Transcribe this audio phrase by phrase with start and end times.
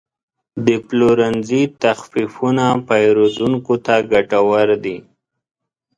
[0.65, 4.97] د پلورنځي تخفیفونه پیرودونکو ته ګټور دي.